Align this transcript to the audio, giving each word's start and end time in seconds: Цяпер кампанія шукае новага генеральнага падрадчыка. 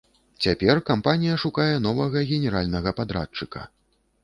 Цяпер 0.45 0.79
кампанія 0.89 1.35
шукае 1.43 1.69
новага 1.87 2.25
генеральнага 2.33 2.97
падрадчыка. 3.03 3.61